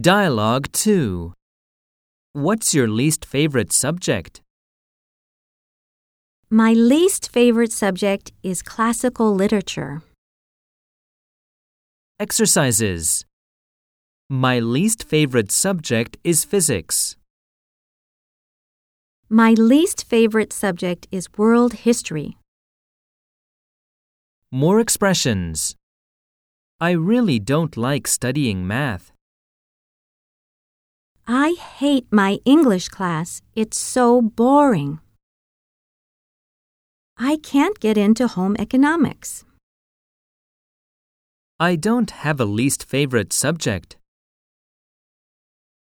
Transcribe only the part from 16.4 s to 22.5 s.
physics. My least favorite subject is world history.